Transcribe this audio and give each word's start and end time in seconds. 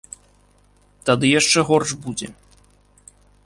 Тады 1.11 1.25
яшчэ 1.39 1.59
горш 1.69 1.89
будзе. 2.07 2.27